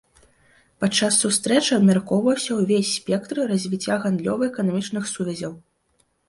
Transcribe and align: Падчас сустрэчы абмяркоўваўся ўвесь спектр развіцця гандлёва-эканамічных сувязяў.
Падчас 0.83 1.19
сустрэчы 1.23 1.69
абмяркоўваўся 1.79 2.57
ўвесь 2.61 2.95
спектр 3.01 3.43
развіцця 3.53 3.95
гандлёва-эканамічных 4.07 5.03
сувязяў. 5.13 5.53